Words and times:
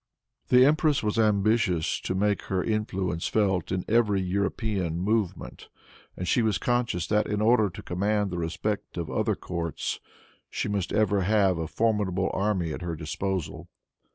The 0.47 0.65
empress 0.65 1.03
was 1.03 1.19
ambitious 1.19 1.99
to 2.01 2.15
make 2.15 2.41
her 2.45 2.63
influence 2.63 3.27
felt 3.27 3.71
in 3.71 3.85
every 3.87 4.19
European 4.19 4.97
movement, 4.97 5.69
and 6.17 6.27
she 6.27 6.41
was 6.41 6.57
conscious 6.57 7.05
that, 7.05 7.27
in 7.27 7.39
order 7.39 7.69
to 7.69 7.83
command 7.83 8.31
the 8.31 8.39
respect 8.39 8.97
of 8.97 9.11
other 9.11 9.35
courts, 9.35 9.99
she 10.49 10.67
must 10.67 10.91
ever 10.91 11.21
have 11.21 11.59
a 11.59 11.67
formidable 11.67 12.31
army 12.33 12.73
at 12.73 12.81
her 12.81 12.95
disposal. 12.95 13.69